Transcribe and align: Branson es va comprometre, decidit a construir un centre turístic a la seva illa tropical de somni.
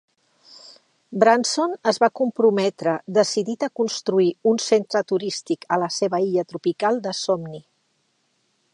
Branson 1.23 1.75
es 1.91 1.99
va 2.03 2.09
comprometre, 2.21 2.95
decidit 3.19 3.67
a 3.67 3.71
construir 3.81 4.33
un 4.53 4.59
centre 4.71 5.05
turístic 5.13 5.71
a 5.77 5.83
la 5.85 5.95
seva 6.01 6.25
illa 6.31 6.51
tropical 6.55 7.03
de 7.09 7.17
somni. 7.23 7.65